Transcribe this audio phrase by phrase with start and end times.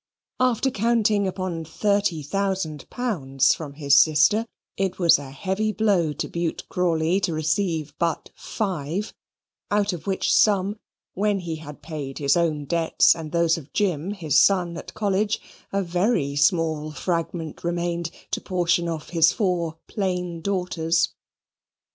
[0.39, 6.27] After counting upon thirty thousand pounds from his sister, it was a heavy blow to
[6.27, 9.13] Bute Crawley to receive but five;
[9.69, 10.79] out of which sum,
[11.13, 15.39] when he had paid his own debts and those of Jim, his son at college,
[15.71, 21.09] a very small fragment remained to portion off his four plain daughters.